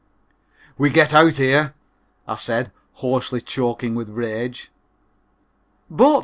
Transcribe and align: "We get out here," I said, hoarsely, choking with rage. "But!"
"We 0.79 0.89
get 0.89 1.13
out 1.13 1.33
here," 1.33 1.75
I 2.27 2.35
said, 2.35 2.71
hoarsely, 3.05 3.39
choking 3.39 3.93
with 3.93 4.09
rage. 4.09 4.71
"But!" 5.91 6.19